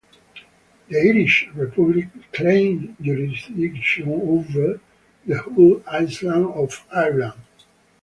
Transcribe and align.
The 0.89 0.99
Irish 0.99 1.47
Republic 1.53 2.07
claimed 2.33 2.95
jurisdiction 3.01 4.09
over 4.11 4.79
the 5.27 5.37
whole 5.37 5.83
island 5.85 6.47
of 6.55 6.87
Ireland. 6.91 7.39